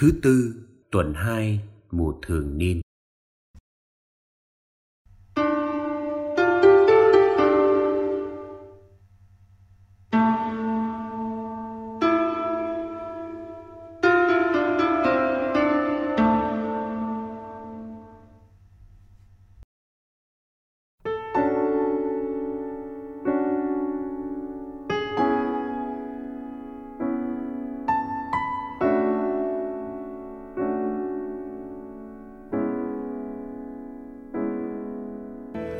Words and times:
Thứ 0.00 0.12
tư, 0.22 0.54
tuần 0.90 1.14
2, 1.14 1.60
mùa 1.90 2.12
thường 2.26 2.58
niên. 2.58 2.80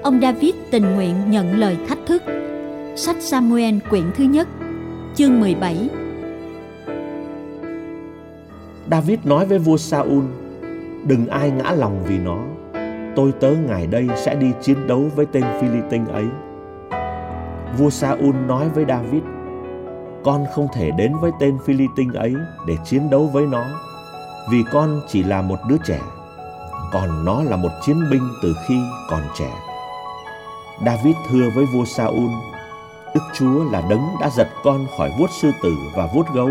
Ông 0.08 0.20
David 0.20 0.54
tình 0.70 0.94
nguyện 0.94 1.14
nhận 1.30 1.58
lời 1.58 1.76
thách 1.88 1.98
thức. 2.06 2.22
Sách 2.96 3.16
Samuel 3.20 3.74
quyển 3.90 4.04
thứ 4.16 4.24
nhất, 4.24 4.48
chương 5.14 5.40
17 5.40 5.88
David 8.90 9.18
nói 9.24 9.46
với 9.46 9.58
vua 9.58 9.76
Saul, 9.76 10.24
đừng 11.04 11.26
ai 11.26 11.50
ngã 11.50 11.70
lòng 11.70 12.04
vì 12.06 12.18
nó. 12.18 12.38
Tôi 13.16 13.32
tớ 13.40 13.50
ngài 13.68 13.86
đây 13.86 14.08
sẽ 14.16 14.34
đi 14.34 14.46
chiến 14.62 14.86
đấu 14.86 15.10
với 15.16 15.26
tên 15.26 15.44
Philippines 15.60 16.08
ấy. 16.08 16.24
Vua 17.78 17.90
Saul 17.90 18.36
nói 18.46 18.68
với 18.68 18.84
David, 18.88 19.22
con 20.24 20.44
không 20.54 20.68
thể 20.74 20.90
đến 20.90 21.12
với 21.20 21.30
tên 21.40 21.58
Philippines 21.64 22.14
ấy 22.14 22.34
để 22.66 22.76
chiến 22.84 23.10
đấu 23.10 23.26
với 23.32 23.46
nó, 23.46 23.64
vì 24.50 24.64
con 24.72 25.00
chỉ 25.08 25.22
là 25.22 25.42
một 25.42 25.58
đứa 25.68 25.78
trẻ, 25.84 26.00
còn 26.92 27.24
nó 27.24 27.42
là 27.42 27.56
một 27.56 27.70
chiến 27.86 27.96
binh 28.10 28.28
từ 28.42 28.54
khi 28.68 28.76
còn 29.10 29.22
trẻ. 29.38 29.67
David 30.86 31.16
thưa 31.28 31.50
với 31.54 31.64
vua 31.64 31.84
Saul, 31.84 32.30
Đức 33.14 33.20
Chúa 33.34 33.64
là 33.72 33.82
đấng 33.90 34.06
đã 34.20 34.30
giật 34.30 34.48
con 34.64 34.86
khỏi 34.96 35.10
vuốt 35.18 35.30
sư 35.30 35.50
tử 35.62 35.76
và 35.96 36.08
vuốt 36.14 36.26
gấu. 36.34 36.50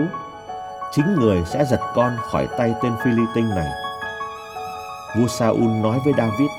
Chính 0.91 1.15
người 1.15 1.43
sẽ 1.45 1.65
giật 1.65 1.79
con 1.95 2.17
khỏi 2.21 2.47
tay 2.57 2.73
tên 2.83 2.93
Philippines 3.03 3.55
này. 3.55 3.69
Vua 5.17 5.27
Saul 5.27 5.67
nói 5.83 5.99
với 6.05 6.13
David, 6.17 6.49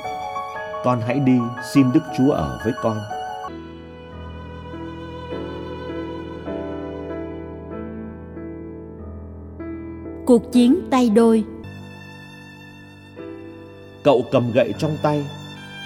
con 0.85 1.01
hãy 1.07 1.19
đi 1.19 1.39
xin 1.73 1.93
Đức 1.93 2.01
Chúa 2.19 2.31
ở 2.31 2.61
với 2.65 2.73
con. 2.83 2.99
Cuộc 10.27 10.53
chiến 10.53 10.89
tay 10.91 11.11
đôi 11.11 11.45
Cậu 14.05 14.23
cầm 14.33 14.53
gậy 14.53 14.75
trong 14.79 14.97
tay, 15.03 15.27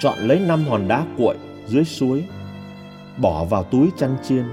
chọn 0.01 0.17
lấy 0.19 0.39
năm 0.39 0.65
hòn 0.69 0.87
đá 0.87 1.03
cuội 1.17 1.35
dưới 1.67 1.85
suối, 1.85 2.23
bỏ 3.17 3.45
vào 3.45 3.63
túi 3.63 3.89
chăn 3.97 4.15
chiên, 4.23 4.43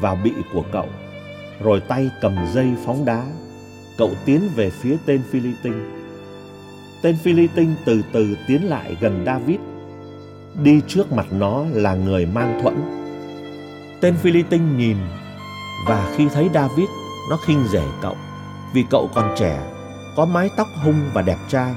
vào 0.00 0.18
bị 0.24 0.32
của 0.52 0.64
cậu, 0.72 0.86
rồi 1.62 1.80
tay 1.80 2.10
cầm 2.20 2.36
dây 2.52 2.68
phóng 2.86 3.04
đá. 3.04 3.24
Cậu 3.98 4.10
tiến 4.24 4.40
về 4.54 4.70
phía 4.70 4.96
tên 5.06 5.22
Philippines 5.30 5.96
tên 7.06 7.16
Philippines 7.16 7.76
từ 7.84 8.02
từ 8.12 8.36
tiến 8.46 8.68
lại 8.68 8.96
gần 9.00 9.22
David. 9.26 9.56
Đi 10.62 10.80
trước 10.88 11.12
mặt 11.12 11.26
nó 11.30 11.64
là 11.72 11.94
người 11.94 12.26
mang 12.26 12.60
thuẫn. 12.62 12.74
Tên 14.00 14.14
Philippines 14.14 14.78
nhìn, 14.78 14.96
và 15.88 16.14
khi 16.16 16.28
thấy 16.34 16.50
David, 16.54 16.88
nó 17.30 17.36
khinh 17.46 17.64
rể 17.72 17.82
cậu, 18.02 18.16
vì 18.74 18.84
cậu 18.90 19.10
còn 19.14 19.34
trẻ, 19.38 19.58
có 20.16 20.24
mái 20.24 20.50
tóc 20.56 20.68
hung 20.84 21.00
và 21.14 21.22
đẹp 21.22 21.38
trai. 21.48 21.74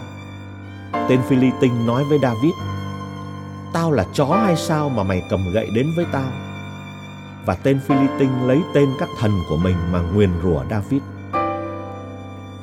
Tên 1.09 1.19
Philippines 1.29 1.87
nói 1.87 2.03
với 2.03 2.19
David 2.21 2.53
Tao 3.73 3.91
là 3.91 4.05
chó 4.13 4.25
hay 4.25 4.55
sao 4.55 4.89
mà 4.89 5.03
mày 5.03 5.23
cầm 5.29 5.39
gậy 5.53 5.67
đến 5.75 5.87
với 5.95 6.05
tao? 6.11 6.31
Và 7.45 7.55
tên 7.55 7.79
Philippines 7.79 8.47
lấy 8.47 8.61
tên 8.73 8.89
các 8.99 9.09
thần 9.19 9.31
của 9.49 9.57
mình 9.57 9.75
mà 9.91 10.01
nguyền 10.01 10.29
rủa 10.43 10.63
David. 10.69 11.01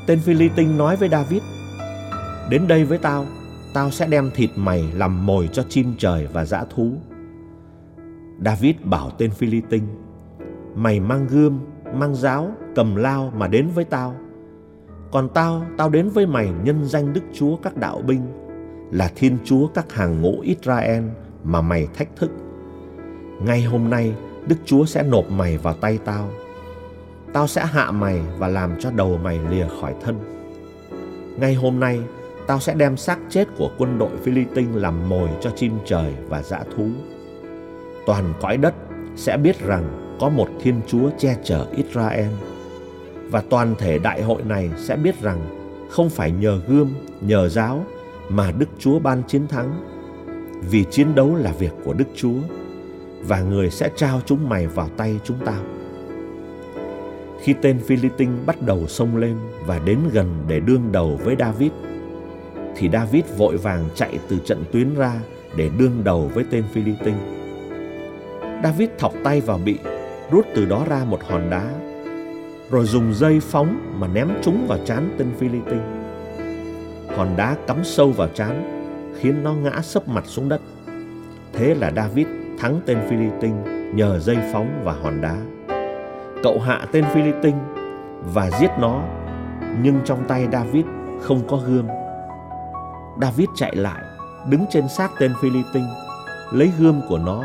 Tên 0.06 0.21
Philippines 0.21 0.78
nói 0.78 0.97
với 0.97 1.09
David 1.09 1.43
Đến 2.50 2.69
đây 2.69 2.84
với 2.84 2.99
tao 2.99 3.27
Tao 3.75 3.91
sẽ 3.91 4.06
đem 4.06 4.31
thịt 4.34 4.50
mày 4.56 4.84
làm 4.95 5.27
mồi 5.27 5.49
cho 5.53 5.62
chim 5.69 5.95
trời 5.99 6.27
và 6.33 6.45
dã 6.45 6.65
thú. 6.75 6.93
David 8.45 8.77
bảo 8.84 9.11
tên 9.11 9.31
Philippines 9.31 9.89
Mày 10.75 11.00
mang 11.00 11.27
gươm, 11.27 11.61
mang 11.95 12.15
giáo, 12.15 12.50
cầm 12.75 12.97
lao 12.97 13.33
mà 13.37 13.49
đến 13.49 13.69
với 13.75 13.84
tao. 13.84 14.15
Còn 15.11 15.28
tao, 15.34 15.62
tao 15.77 15.89
đến 15.89 16.09
với 16.09 16.27
mày 16.27 16.53
nhân 16.65 16.84
danh 16.84 17.12
Đức 17.12 17.21
Chúa 17.33 17.56
các 17.56 17.77
đạo 17.77 18.03
binh 18.06 18.46
là 18.91 19.10
Thiên 19.16 19.38
Chúa 19.44 19.66
các 19.66 19.92
hàng 19.92 20.22
ngũ 20.22 20.41
Israel 20.41 21.04
mà 21.44 21.60
mày 21.60 21.88
thách 21.94 22.08
thức. 22.16 22.30
Ngay 23.41 23.62
hôm 23.62 23.91
nay, 23.91 24.14
Đức 24.47 24.56
Chúa 24.64 24.84
sẽ 24.84 25.02
nộp 25.02 25.30
mày 25.30 25.58
vào 25.58 25.74
tay 25.74 25.98
tao. 26.04 26.30
Tao 27.32 27.47
sẽ 27.47 27.66
hạ 27.66 27.91
mày 27.91 28.20
và 28.38 28.48
làm 28.48 28.80
cho 28.80 28.91
đầu 28.91 29.19
mày 29.22 29.41
lìa 29.50 29.66
khỏi 29.80 29.94
thân. 30.04 30.19
Ngay 31.41 31.54
hôm 31.54 31.80
nay, 31.80 32.00
tao 32.47 32.60
sẽ 32.60 32.74
đem 32.74 32.97
xác 32.97 33.19
chết 33.30 33.48
của 33.58 33.70
quân 33.78 33.98
đội 33.98 34.16
Philippines 34.22 34.76
làm 34.76 35.08
mồi 35.08 35.28
cho 35.41 35.50
chim 35.50 35.72
trời 35.86 36.14
và 36.28 36.42
dã 36.42 36.64
thú. 36.76 36.88
Toàn 38.06 38.34
cõi 38.41 38.56
đất 38.56 38.74
sẽ 39.16 39.36
biết 39.36 39.60
rằng 39.66 40.16
có 40.20 40.28
một 40.28 40.48
Thiên 40.62 40.80
Chúa 40.86 41.10
che 41.18 41.36
chở 41.44 41.66
Israel. 41.76 42.28
Và 43.30 43.42
toàn 43.50 43.74
thể 43.78 43.98
đại 43.98 44.22
hội 44.22 44.42
này 44.42 44.70
sẽ 44.76 44.97
biết 44.97 45.22
rằng 45.22 45.41
không 45.91 46.10
phải 46.10 46.30
nhờ 46.30 46.60
gươm, 46.68 46.94
nhờ 47.20 47.48
giáo 47.48 47.84
mà 48.28 48.53
Đức 48.59 48.69
Chúa 48.78 48.98
ban 48.98 49.22
chiến 49.22 49.47
thắng. 49.48 49.81
Vì 50.70 50.84
chiến 50.84 51.14
đấu 51.14 51.34
là 51.34 51.53
việc 51.53 51.72
của 51.84 51.92
Đức 51.92 52.04
Chúa 52.14 52.38
và 53.22 53.41
người 53.41 53.70
sẽ 53.70 53.91
trao 53.97 54.20
chúng 54.26 54.48
mày 54.48 54.66
vào 54.66 54.88
tay 54.97 55.20
chúng 55.25 55.37
tao. 55.44 55.62
Khi 57.41 57.54
tên 57.62 57.78
Philippines 57.86 58.47
bắt 58.47 58.62
đầu 58.62 58.86
xông 58.86 59.16
lên 59.16 59.36
và 59.66 59.78
đến 59.78 59.98
gần 60.12 60.44
để 60.48 60.60
đương 60.60 60.92
đầu 60.92 61.20
với 61.25 61.36
David, 61.38 61.70
thì 62.76 62.88
David 62.92 63.25
vội 63.36 63.56
vàng 63.56 63.88
chạy 63.94 64.19
từ 64.28 64.38
trận 64.44 64.65
tuyến 64.72 64.94
ra 64.94 65.12
để 65.56 65.70
đương 65.78 66.04
đầu 66.04 66.31
với 66.34 66.44
tên 66.50 66.65
Philippines. 66.72 67.22
David 68.62 68.88
thọc 68.98 69.12
tay 69.25 69.41
vào 69.41 69.59
bị, 69.65 69.78
rút 70.31 70.47
từ 70.54 70.65
đó 70.65 70.84
ra 70.88 71.04
một 71.04 71.20
hòn 71.22 71.50
đá, 71.50 71.75
rồi 72.70 72.86
dùng 72.86 73.15
dây 73.15 73.41
phóng 73.41 73.94
mà 74.00 74.09
ném 74.09 74.28
chúng 74.42 74.66
vào 74.66 74.78
trán 74.84 75.15
tên 75.19 75.28
Philippines 75.38 75.96
hòn 77.16 77.37
đá 77.37 77.56
cắm 77.66 77.84
sâu 77.84 78.10
vào 78.10 78.28
trán 78.34 78.82
khiến 79.21 79.43
nó 79.44 79.53
ngã 79.53 79.81
sấp 79.82 80.09
mặt 80.09 80.25
xuống 80.27 80.49
đất. 80.49 80.60
Thế 81.53 81.75
là 81.75 81.93
David 81.97 82.27
thắng 82.59 82.81
tên 82.87 82.99
Philippines 83.09 83.66
nhờ 83.94 84.19
dây 84.19 84.37
phóng 84.53 84.82
và 84.84 84.93
hòn 84.93 85.21
đá. 85.21 85.37
Cậu 86.43 86.60
hạ 86.60 86.87
tên 86.93 87.04
Philippines 87.15 87.62
và 88.34 88.50
giết 88.60 88.71
nó, 88.78 89.03
nhưng 89.82 90.00
trong 90.04 90.25
tay 90.28 90.49
David 90.53 90.84
không 91.22 91.41
có 91.49 91.56
gươm. 91.56 91.87
David 93.21 93.48
chạy 93.56 93.77
lại, 93.77 94.03
đứng 94.48 94.65
trên 94.71 94.88
xác 94.88 95.10
tên 95.19 95.33
Philippines, 95.43 95.91
lấy 96.53 96.72
gươm 96.78 97.00
của 97.09 97.19
nó, 97.19 97.44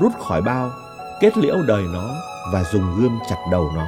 rút 0.00 0.12
khỏi 0.18 0.42
bao, 0.42 0.70
kết 1.20 1.38
liễu 1.38 1.56
đời 1.66 1.82
nó 1.92 2.14
và 2.52 2.64
dùng 2.64 2.84
gươm 3.00 3.18
chặt 3.28 3.36
đầu 3.52 3.70
nó. 3.76 3.86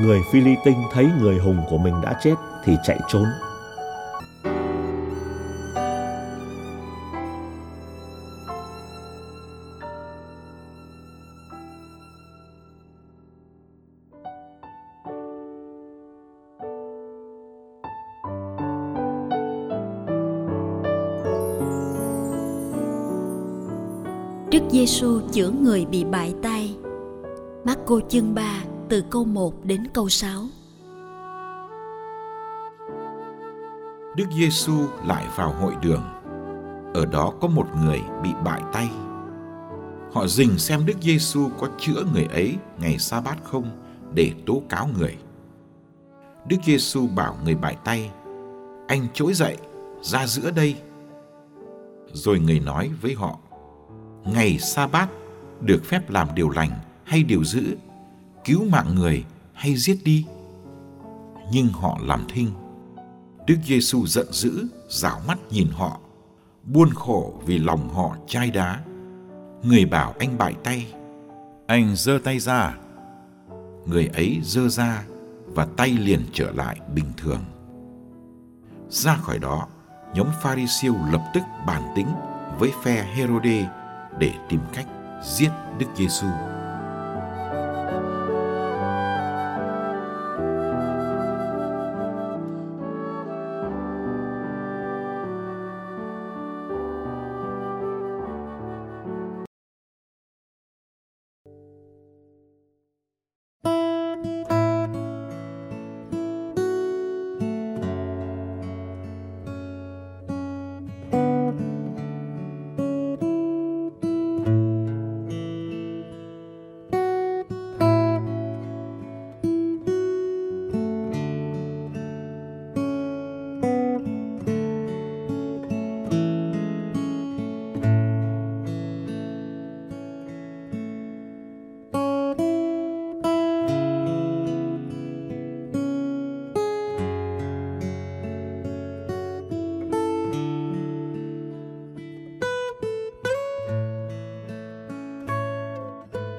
Người 0.00 0.20
Philippines 0.32 0.84
thấy 0.92 1.10
người 1.20 1.38
hùng 1.38 1.58
của 1.70 1.78
mình 1.78 1.94
đã 2.02 2.18
chết 2.22 2.34
thì 2.64 2.76
chạy 2.84 2.98
trốn. 3.08 3.24
Đức 24.56 24.62
Giêsu 24.70 25.20
chữa 25.32 25.50
người 25.50 25.84
bị 25.84 26.04
bại 26.04 26.34
tay. 26.42 26.76
Marco 27.64 28.00
chương 28.08 28.34
3 28.34 28.62
từ 28.88 29.04
câu 29.10 29.24
1 29.24 29.64
đến 29.64 29.86
câu 29.94 30.08
6. 30.08 30.42
Đức 34.16 34.24
Giêsu 34.36 34.72
lại 35.06 35.26
vào 35.36 35.52
hội 35.52 35.72
đường. 35.82 36.02
Ở 36.94 37.06
đó 37.06 37.32
có 37.40 37.48
một 37.48 37.66
người 37.84 38.00
bị 38.22 38.30
bại 38.44 38.62
tay. 38.72 38.88
Họ 40.12 40.26
dình 40.26 40.58
xem 40.58 40.86
Đức 40.86 40.96
Giêsu 41.00 41.48
có 41.58 41.68
chữa 41.78 42.04
người 42.12 42.26
ấy 42.32 42.56
ngày 42.78 42.98
sa 42.98 43.20
bát 43.20 43.36
không 43.44 43.70
để 44.14 44.32
tố 44.46 44.62
cáo 44.68 44.88
người. 44.98 45.16
Đức 46.48 46.58
Giêsu 46.64 47.06
bảo 47.06 47.36
người 47.44 47.54
bại 47.54 47.76
tay: 47.84 48.10
"Anh 48.88 49.06
trỗi 49.14 49.34
dậy, 49.34 49.56
ra 50.02 50.26
giữa 50.26 50.50
đây." 50.50 50.76
Rồi 52.12 52.38
người 52.38 52.60
nói 52.60 52.90
với 53.02 53.14
họ: 53.14 53.38
ngày 54.26 54.58
sa 54.58 54.86
bát 54.86 55.08
được 55.60 55.84
phép 55.84 56.10
làm 56.10 56.28
điều 56.34 56.50
lành 56.50 56.70
hay 57.04 57.22
điều 57.22 57.44
dữ 57.44 57.76
cứu 58.44 58.64
mạng 58.64 58.94
người 58.94 59.24
hay 59.52 59.76
giết 59.76 59.98
đi 60.04 60.26
nhưng 61.50 61.68
họ 61.68 61.98
làm 62.02 62.24
thinh. 62.28 62.50
Đức 63.46 63.56
Giêsu 63.64 64.06
giận 64.06 64.26
dữ, 64.32 64.66
dạo 64.88 65.20
mắt 65.28 65.38
nhìn 65.50 65.68
họ, 65.72 66.00
buôn 66.64 66.90
khổ 66.94 67.34
vì 67.46 67.58
lòng 67.58 67.88
họ 67.88 68.16
chai 68.26 68.50
đá. 68.50 68.80
Người 69.62 69.84
bảo 69.84 70.14
anh 70.18 70.38
bại 70.38 70.54
tay, 70.64 70.92
anh 71.66 71.96
giơ 71.96 72.18
tay 72.24 72.38
ra. 72.38 72.74
Người 73.86 74.06
ấy 74.06 74.40
giơ 74.44 74.68
ra 74.68 75.04
và 75.46 75.66
tay 75.76 75.88
liền 75.90 76.20
trở 76.32 76.50
lại 76.50 76.80
bình 76.94 77.12
thường. 77.16 77.44
Ra 78.88 79.16
khỏi 79.16 79.38
đó, 79.38 79.66
nhóm 80.14 80.26
Pharisêu 80.42 80.94
lập 81.12 81.30
tức 81.34 81.42
bàn 81.66 81.82
tính 81.96 82.08
với 82.58 82.72
phe 82.82 83.02
Herode 83.02 83.68
để 84.18 84.32
tìm 84.48 84.60
cách 84.74 84.86
giết 85.22 85.50
Đức 85.78 85.86
Giêsu. 85.96 86.26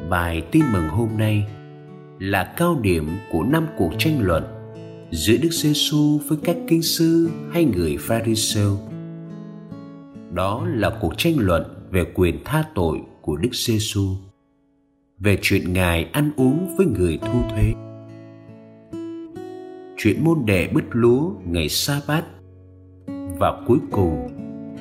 Bài 0.09 0.43
tin 0.51 0.63
mừng 0.73 0.87
hôm 0.87 1.09
nay 1.17 1.45
là 2.19 2.53
cao 2.57 2.79
điểm 2.81 3.07
của 3.31 3.43
năm 3.43 3.67
cuộc 3.77 3.91
tranh 3.97 4.21
luận 4.21 4.43
giữa 5.11 5.37
Đức 5.41 5.51
Giêsu 5.51 6.19
với 6.27 6.37
các 6.43 6.57
kinh 6.67 6.81
sư 6.81 7.29
hay 7.51 7.65
người 7.65 7.97
Pharisêu. 7.99 8.77
Đó 10.33 10.67
là 10.67 10.97
cuộc 11.01 11.13
tranh 11.17 11.35
luận 11.37 11.63
về 11.91 12.05
quyền 12.13 12.43
tha 12.45 12.63
tội 12.75 13.01
của 13.21 13.37
Đức 13.37 13.53
Giêsu, 13.53 14.07
về 15.19 15.39
chuyện 15.41 15.73
Ngài 15.73 16.03
ăn 16.03 16.31
uống 16.37 16.75
với 16.77 16.85
người 16.85 17.19
thu 17.21 17.41
thuế, 17.49 17.73
chuyện 19.97 20.23
môn 20.23 20.37
đệ 20.45 20.67
bứt 20.73 20.83
lúa 20.91 21.31
ngày 21.45 21.69
sa 21.69 22.01
bát 22.07 22.23
và 23.39 23.63
cuối 23.67 23.79
cùng 23.91 24.27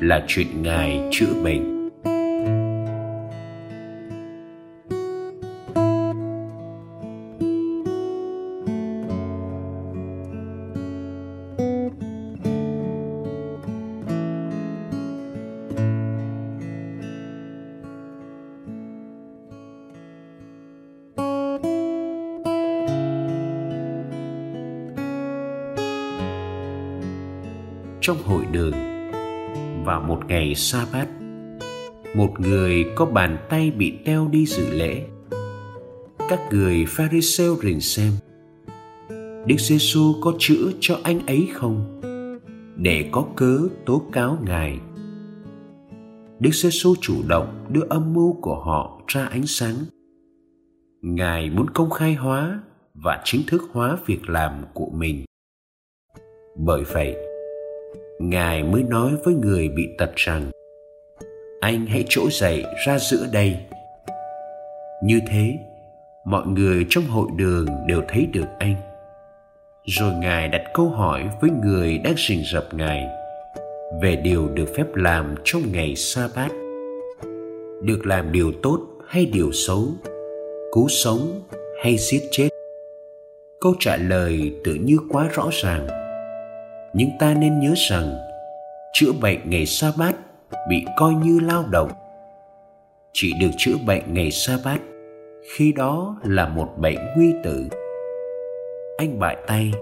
là 0.01 0.25
chuyện 0.29 0.63
Ngài 0.63 1.09
chữa 1.13 1.43
bệnh. 1.45 1.76
Trong 28.07 28.23
hội 28.23 28.45
đường. 28.53 28.73
Và 29.85 30.01
một 30.01 30.21
ngày 30.29 30.55
sa 30.55 30.87
bát 30.93 31.09
một 32.17 32.41
người 32.41 32.85
có 32.97 33.07
bàn 33.07 33.39
tay 33.49 33.71
bị 33.71 33.99
teo 34.05 34.29
đi 34.29 34.47
dự 34.47 34.71
lễ. 34.71 35.05
Các 36.29 36.41
người 36.51 36.85
pharisêu 36.89 37.57
rình 37.57 37.81
xem, 37.81 38.13
đức 39.47 39.57
giê 39.59 39.77
xu 39.79 40.21
có 40.21 40.33
chữa 40.39 40.71
cho 40.81 40.99
anh 41.03 41.27
ấy 41.27 41.49
không? 41.53 42.01
Để 42.77 43.09
có 43.13 43.27
cớ 43.37 43.59
tố 43.87 44.03
cáo 44.13 44.39
ngài. 44.47 44.79
Đức 46.41 46.55
giê 46.55 46.69
xu 46.73 46.95
chủ 47.01 47.15
động 47.29 47.67
đưa 47.69 47.87
âm 47.89 48.15
mưu 48.15 48.33
của 48.41 48.61
họ 48.65 49.01
ra 49.07 49.25
ánh 49.25 49.47
sáng. 49.47 49.77
Ngài 51.03 51.51
muốn 51.51 51.71
công 51.71 51.91
khai 51.91 52.15
hóa 52.15 52.61
và 52.95 53.23
chính 53.25 53.43
thức 53.47 53.63
hóa 53.73 53.99
việc 54.07 54.29
làm 54.29 54.53
của 54.75 54.91
mình. 54.91 55.25
Bởi 56.57 56.83
vậy 56.85 57.36
ngài 58.19 58.63
mới 58.63 58.83
nói 58.83 59.13
với 59.25 59.35
người 59.35 59.69
bị 59.69 59.89
tật 59.99 60.11
rằng, 60.17 60.51
anh 61.61 61.87
hãy 61.87 62.05
trỗi 62.09 62.29
dậy 62.31 62.65
ra 62.87 62.99
giữa 62.99 63.27
đây. 63.33 63.57
Như 65.05 65.21
thế, 65.31 65.59
mọi 66.25 66.47
người 66.47 66.87
trong 66.91 67.05
hội 67.05 67.29
đường 67.37 67.67
đều 67.87 68.03
thấy 68.09 68.27
được 68.33 68.47
anh. 68.59 68.75
Rồi 69.85 70.13
ngài 70.15 70.49
đặt 70.49 70.63
câu 70.75 70.89
hỏi 70.89 71.29
với 71.41 71.51
người 71.65 71.99
đang 71.99 72.15
rình 72.29 72.43
rập 72.53 72.75
ngài 72.75 73.07
về 74.03 74.17
điều 74.17 74.49
được 74.49 74.67
phép 74.77 74.95
làm 74.95 75.35
trong 75.45 75.63
ngày 75.73 75.97
sa 75.97 76.29
bát 76.37 76.51
được 77.83 78.07
làm 78.07 78.33
điều 78.33 78.53
tốt 78.63 78.81
hay 79.07 79.27
điều 79.27 79.53
xấu, 79.53 79.89
cứu 80.73 80.89
sống 80.89 81.43
hay 81.83 81.97
giết 81.99 82.23
chết? 82.31 82.49
Câu 83.61 83.75
trả 83.81 83.97
lời 83.97 84.53
tự 84.65 84.75
như 84.75 84.97
quá 85.09 85.29
rõ 85.35 85.49
ràng 85.53 86.06
nhưng 86.97 87.11
ta 87.19 87.35
nên 87.35 87.61
nhớ 87.61 87.75
rằng, 87.77 88.17
chữa 88.93 89.13
bệnh 89.23 89.51
ngày 89.51 89.67
sa 89.67 89.93
bát 89.99 90.15
bị 90.69 90.85
coi 90.97 91.15
như 91.15 91.41
lao 91.41 91.65
động. 91.71 91.91
Chỉ 93.13 93.33
được 93.41 93.51
chữa 93.57 93.75
bệnh 93.87 94.15
ngày 94.15 94.31
sa 94.31 94.59
bát 94.65 94.81
khi 95.57 95.73
đó 95.73 96.17
là 96.25 96.49
một 96.49 96.69
bệnh 96.79 96.99
nguy 97.17 97.33
tử. 97.45 97.69
Anh 98.99 99.19
bại 99.19 99.37
tay, 99.47 99.73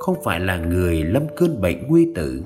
không 0.00 0.16
phải 0.24 0.40
là 0.40 0.56
người 0.56 1.02
lâm 1.02 1.22
cơn 1.36 1.60
bệnh 1.60 1.88
nguy 1.88 2.08
tử. 2.14 2.42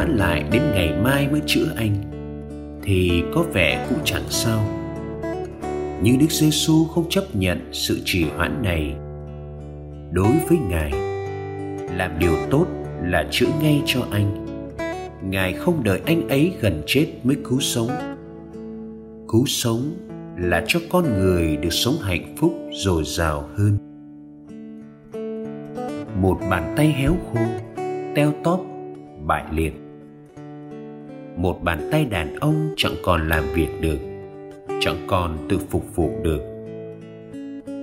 Hoãn 0.00 0.16
lại 0.16 0.44
đến 0.52 0.62
ngày 0.74 0.92
mai 1.02 1.28
mới 1.30 1.40
chữa 1.46 1.66
anh, 1.76 1.94
thì 2.82 3.22
có 3.34 3.44
vẻ 3.52 3.86
cũng 3.88 3.98
chẳng 4.04 4.22
sao. 4.28 4.64
Nhưng 6.02 6.18
đức 6.18 6.30
giêsu 6.30 6.84
không 6.84 7.08
chấp 7.08 7.24
nhận 7.34 7.68
sự 7.72 8.00
trì 8.04 8.24
hoãn 8.36 8.62
này, 8.62 8.94
đối 10.12 10.32
với 10.48 10.58
ngài, 10.68 10.90
làm 11.96 12.18
điều 12.18 12.36
tốt 12.50 12.66
là 13.02 13.28
chữa 13.30 13.46
ngay 13.62 13.82
cho 13.86 14.00
anh. 14.10 14.46
Ngài 15.30 15.52
không 15.52 15.84
đợi 15.84 16.00
anh 16.06 16.28
ấy 16.28 16.52
gần 16.60 16.82
chết 16.86 17.06
mới 17.22 17.36
cứu 17.44 17.60
sống. 17.60 17.90
Cứu 19.28 19.46
sống 19.46 19.94
là 20.38 20.64
cho 20.66 20.80
con 20.90 21.04
người 21.04 21.56
được 21.56 21.72
sống 21.72 21.94
hạnh 22.02 22.34
phúc, 22.36 22.52
dồi 22.72 23.02
dào 23.06 23.48
hơn. 23.56 23.78
Một 26.22 26.38
bàn 26.50 26.74
tay 26.76 26.86
héo 26.86 27.16
khô, 27.32 27.40
teo 28.14 28.32
tóp, 28.44 28.60
bại 29.26 29.44
liệt 29.52 29.79
một 31.40 31.62
bàn 31.62 31.88
tay 31.92 32.04
đàn 32.04 32.36
ông 32.36 32.74
chẳng 32.76 32.94
còn 33.02 33.28
làm 33.28 33.44
việc 33.54 33.68
được, 33.80 33.98
chẳng 34.80 35.04
còn 35.06 35.46
tự 35.48 35.58
phục 35.58 35.96
vụ 35.96 36.10
được. 36.22 36.40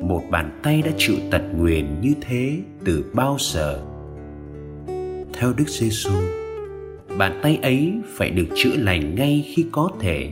Một 0.04 0.24
bàn 0.32 0.60
tay 0.64 0.82
đã 0.82 0.92
chịu 0.98 1.16
tật 1.32 1.42
nguyền 1.56 2.02
như 2.02 2.14
thế 2.22 2.58
từ 2.86 3.12
bao 3.14 3.38
giờ? 3.40 3.82
Theo 5.34 5.54
đức 5.58 5.68
giê 5.68 5.90
xu 5.92 6.12
bàn 7.18 7.40
tay 7.44 7.60
ấy 7.62 7.94
phải 8.06 8.30
được 8.30 8.46
chữa 8.56 8.76
lành 8.78 9.16
ngay 9.16 9.46
khi 9.56 9.66
có 9.72 9.92
thể. 10.00 10.30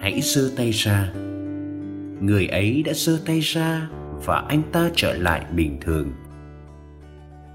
Hãy 0.00 0.20
giơ 0.20 0.50
tay 0.56 0.70
ra. 0.70 1.12
Người 2.20 2.46
ấy 2.46 2.82
đã 2.82 2.92
giơ 2.94 3.18
tay 3.26 3.40
ra 3.40 3.90
và 4.24 4.44
anh 4.48 4.62
ta 4.72 4.90
trở 4.94 5.16
lại 5.16 5.46
bình 5.54 5.78
thường. 5.80 6.12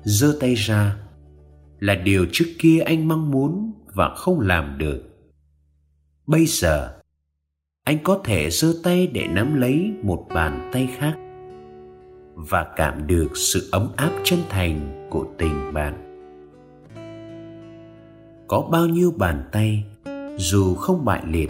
Giơ 0.04 0.38
tay 0.40 0.54
ra 0.56 0.96
là 1.80 1.96
điều 1.96 2.26
trước 2.32 2.46
kia 2.60 2.80
anh 2.80 3.08
mong 3.08 3.32
muốn 3.32 3.72
và 3.94 4.16
không 4.16 4.40
làm 4.40 4.78
được. 4.78 5.02
Bây 6.28 6.46
giờ, 6.46 7.00
anh 7.84 7.98
có 8.04 8.22
thể 8.24 8.50
giơ 8.50 8.74
tay 8.84 9.08
để 9.08 9.28
nắm 9.28 9.62
lấy 9.62 9.94
một 10.04 10.26
bàn 10.34 10.70
tay 10.74 10.90
khác 10.98 11.18
và 12.36 12.68
cảm 12.76 13.08
được 13.08 13.38
sự 13.38 13.70
ấm 13.72 13.92
áp 13.96 14.12
chân 14.24 14.40
thành 14.50 15.08
của 15.10 15.26
tình 15.38 15.74
bạn. 15.74 16.08
Có 18.48 18.62
bao 18.72 18.86
nhiêu 18.86 19.14
bàn 19.18 19.44
tay, 19.52 19.84
dù 20.38 20.76
không 20.76 21.06
bại 21.06 21.24
liệt, 21.28 21.50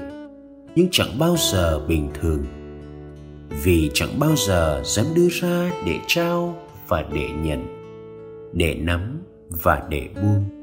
nhưng 0.76 0.88
chẳng 0.92 1.20
bao 1.20 1.36
giờ 1.38 1.86
bình 1.88 2.10
thường. 2.14 2.46
Vì 3.64 3.92
chẳng 3.94 4.20
bao 4.20 4.36
giờ 4.36 4.82
dám 4.86 5.06
đưa 5.16 5.28
ra 5.30 5.72
để 5.86 6.00
trao 6.08 6.56
và 6.88 7.06
để 7.14 7.30
nhận, 7.30 7.66
để 8.54 8.76
nắm 8.82 9.22
và 9.64 9.88
để 9.90 10.10
buông. 10.16 10.61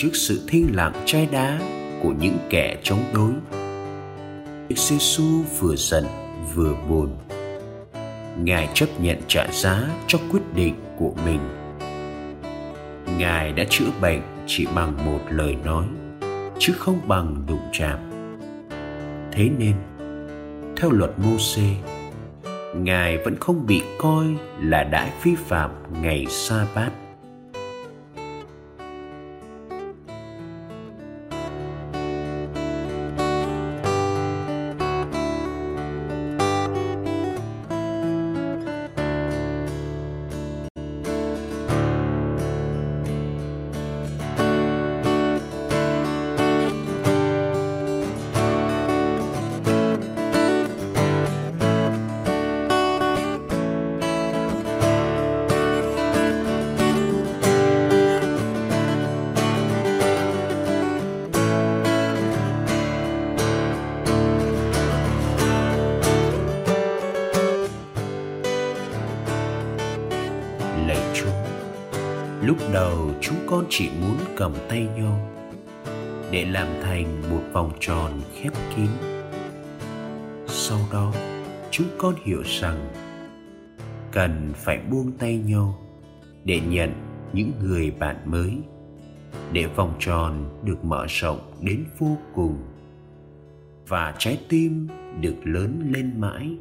Trước 0.00 0.10
sự 0.12 0.40
thinh 0.48 0.76
lặng 0.76 0.92
chai 1.06 1.28
đá 1.32 1.60
của 2.02 2.12
những 2.20 2.38
kẻ 2.50 2.76
chống 2.82 3.04
đối. 3.14 3.32
Đức 4.68 4.76
giê 4.76 5.22
vừa 5.58 5.76
giận 5.76 6.04
vừa 6.54 6.74
buồn. 6.88 7.16
Ngài 8.42 8.68
chấp 8.74 8.86
nhận 9.00 9.18
trả 9.28 9.46
giá 9.52 9.88
cho 10.06 10.18
quyết 10.30 10.40
định 10.54 10.74
của 10.98 11.14
mình. 11.24 11.40
Ngài 13.18 13.52
đã 13.52 13.64
chữa 13.70 13.90
bệnh 14.00 14.20
chỉ 14.46 14.66
bằng 14.74 15.06
một 15.06 15.20
lời 15.30 15.56
nói, 15.64 15.84
chứ 16.58 16.72
không 16.78 17.00
bằng 17.08 17.44
đụng 17.48 17.68
chạm. 17.72 17.98
Thế 19.32 19.50
nên, 19.58 19.74
theo 20.76 20.90
luật 20.90 21.10
Môsê, 21.18 21.74
Ngài 22.76 23.16
vẫn 23.16 23.36
không 23.40 23.66
bị 23.66 23.82
coi 23.98 24.26
là 24.60 24.84
đã 24.84 25.12
vi 25.22 25.34
phạm 25.48 25.70
ngày 26.02 26.26
sa 26.28 26.66
bát 26.74 26.90
lúc 72.42 72.56
đầu 72.72 73.10
chúng 73.20 73.36
con 73.46 73.64
chỉ 73.68 73.90
muốn 74.00 74.16
cầm 74.36 74.52
tay 74.68 74.88
nhau 74.96 75.30
để 76.30 76.44
làm 76.44 76.68
thành 76.82 77.30
một 77.30 77.42
vòng 77.52 77.72
tròn 77.80 78.12
khép 78.34 78.52
kín. 78.76 78.88
Sau 80.46 80.78
đó 80.92 81.12
chúng 81.70 81.86
con 81.98 82.14
hiểu 82.24 82.42
rằng 82.60 82.88
cần 84.12 84.52
phải 84.54 84.78
buông 84.90 85.12
tay 85.12 85.36
nhau 85.36 85.78
để 86.44 86.60
nhận 86.68 86.92
những 87.32 87.52
người 87.62 87.90
bạn 87.90 88.16
mới, 88.24 88.58
để 89.52 89.66
vòng 89.66 89.94
tròn 89.98 90.60
được 90.64 90.84
mở 90.84 91.06
rộng 91.08 91.52
đến 91.60 91.84
vô 91.98 92.16
cùng 92.34 92.56
và 93.88 94.14
trái 94.18 94.40
tim 94.48 94.88
được 95.20 95.36
lớn 95.44 95.90
lên 95.94 96.20
mãi. 96.20 96.56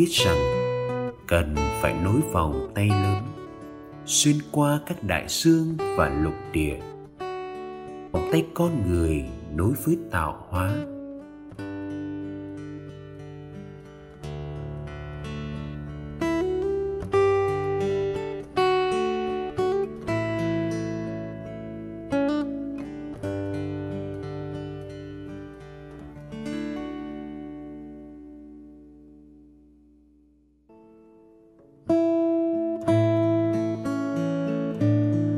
Biết 0.00 0.10
rằng 0.10 0.36
cần 1.26 1.54
phải 1.80 1.94
nối 2.04 2.20
vòng 2.32 2.70
tay 2.74 2.88
lớn, 2.88 3.22
xuyên 4.06 4.36
qua 4.52 4.80
các 4.86 5.02
đại 5.02 5.24
dương 5.28 5.76
và 5.96 6.08
lục 6.08 6.34
địa. 6.52 6.78
Vòng 8.12 8.28
tay 8.32 8.46
con 8.54 8.90
người 8.90 9.24
nối 9.54 9.72
với 9.84 9.96
tạo 10.10 10.46
hóa 10.48 10.70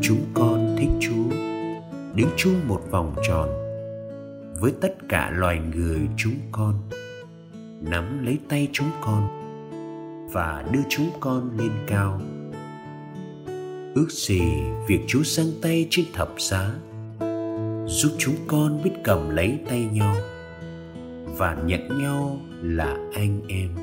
chúng 0.02 0.24
con 0.34 0.76
thích 0.78 0.90
Chúa 1.00 1.36
đứng 2.14 2.28
chung 2.36 2.68
một 2.68 2.80
vòng 2.90 3.14
tròn. 3.28 3.48
Với 4.60 4.72
tất 4.80 4.94
cả 5.08 5.30
loài 5.30 5.60
người 5.74 6.00
chúng 6.16 6.34
con, 6.52 6.74
nắm 7.80 8.24
lấy 8.24 8.38
tay 8.48 8.68
chúng 8.72 8.90
con 9.00 9.28
và 10.32 10.64
đưa 10.72 10.82
chúng 10.88 11.10
con 11.20 11.58
lên 11.58 11.70
cao. 11.86 12.20
Ước 13.94 14.08
gì 14.10 14.42
việc 14.88 15.00
chúa 15.06 15.22
giang 15.24 15.52
tay 15.62 15.86
trên 15.90 16.06
thập 16.12 16.28
giá, 16.38 16.70
giúp 17.86 18.10
chúng 18.18 18.36
con 18.46 18.82
biết 18.84 18.92
cầm 19.04 19.30
lấy 19.30 19.58
tay 19.68 19.88
nhau 19.92 20.16
và 21.26 21.56
nhận 21.66 21.98
nhau 22.02 22.40
là 22.62 22.96
anh 23.14 23.40
em. 23.48 23.81